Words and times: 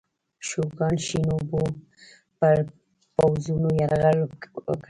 شوګان 0.47 0.95
شینوبو 1.05 1.63
پر 2.37 2.57
پوځونو 3.15 3.69
یرغل 3.81 4.17
وکړ. 4.21 4.49